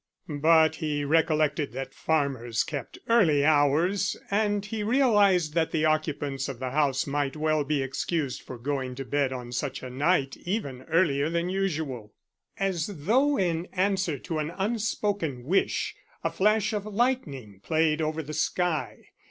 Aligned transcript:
But 0.41 0.77
he 0.77 1.05
recollected 1.05 1.73
that 1.73 1.93
farmers 1.93 2.63
kept 2.63 2.97
early 3.07 3.45
hours, 3.45 4.17
and 4.31 4.65
he 4.65 4.81
realized 4.81 5.53
that 5.53 5.69
the 5.69 5.85
occupants 5.85 6.49
of 6.49 6.57
the 6.57 6.71
house 6.71 7.05
might 7.05 7.35
well 7.35 7.63
be 7.63 7.83
excused 7.83 8.41
for 8.41 8.57
going 8.57 8.95
to 8.95 9.05
bed 9.05 9.31
on 9.31 9.51
such 9.51 9.83
a 9.83 9.91
night 9.91 10.35
even 10.37 10.81
earlier 10.91 11.29
than 11.29 11.49
usual. 11.49 12.15
As 12.57 12.87
though 12.87 13.37
in 13.37 13.67
answer 13.73 14.17
to 14.17 14.39
an 14.39 14.49
unspoken 14.57 15.43
wish, 15.43 15.93
a 16.23 16.31
flash 16.31 16.73
of 16.73 16.87
lightning 16.87 17.59
played 17.61 18.01
over 18.01 18.23
the 18.23 18.33
sky. 18.33 19.09